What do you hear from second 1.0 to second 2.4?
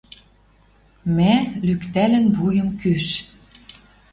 Мӓ, лӱктӓлӹн